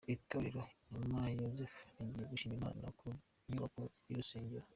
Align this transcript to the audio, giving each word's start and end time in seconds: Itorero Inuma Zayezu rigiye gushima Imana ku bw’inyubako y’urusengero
Itorero 0.15 0.61
Inuma 0.93 1.19
Zayezu 1.25 1.65
rigiye 2.03 2.25
gushima 2.31 2.53
Imana 2.59 2.85
ku 2.97 3.05
bw’inyubako 3.43 3.81
y’urusengero 4.07 4.65